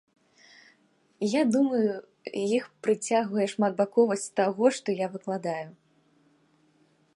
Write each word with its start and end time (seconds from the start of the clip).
Я 1.39 1.43
думаю, 1.55 1.91
іх 2.57 2.65
прыцягвае 2.87 3.45
шматбаковасць 3.53 4.27
таго, 4.41 4.65
што 4.81 4.99
я 5.05 5.13
выкладаю. 5.15 5.67